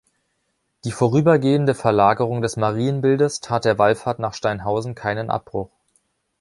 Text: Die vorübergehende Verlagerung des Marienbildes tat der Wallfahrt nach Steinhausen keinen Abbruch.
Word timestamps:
Die 0.83 0.91
vorübergehende 0.91 1.75
Verlagerung 1.75 2.41
des 2.41 2.57
Marienbildes 2.57 3.39
tat 3.39 3.65
der 3.65 3.77
Wallfahrt 3.77 4.17
nach 4.17 4.33
Steinhausen 4.33 4.95
keinen 4.95 5.29
Abbruch. 5.29 5.69